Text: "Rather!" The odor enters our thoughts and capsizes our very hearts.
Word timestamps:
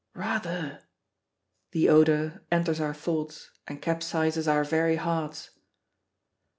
"Rather!" 0.15 0.79
The 1.73 1.87
odor 1.89 2.43
enters 2.51 2.79
our 2.81 2.91
thoughts 2.95 3.51
and 3.67 3.83
capsizes 3.83 4.47
our 4.47 4.63
very 4.63 4.95
hearts. 4.95 5.51